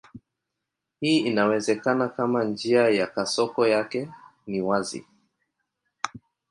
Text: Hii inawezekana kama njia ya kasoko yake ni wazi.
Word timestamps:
Hii 0.99 1.17
inawezekana 1.17 2.09
kama 2.09 2.43
njia 2.43 2.89
ya 2.89 3.07
kasoko 3.07 3.67
yake 3.67 4.09
ni 4.47 4.61
wazi. 4.61 5.05